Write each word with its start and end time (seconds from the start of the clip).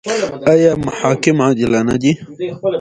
آیا 0.53 0.71
محاکم 0.87 1.35
عادلانه 1.45 1.95
دي؟ 2.01 2.11